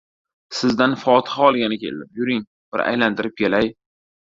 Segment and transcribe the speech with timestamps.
[0.59, 2.11] —Sizdan fotiha olgani keldim.
[2.23, 2.43] Yuring,
[2.75, 3.77] bir aylantirib kelay.